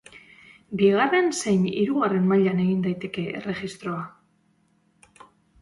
Bigarren 0.81 1.27
zein 1.41 1.67
hirugarren 1.73 2.25
mailan 2.31 2.63
egin 2.65 2.81
daiteke 2.87 3.27
erregistroa. 3.43 5.23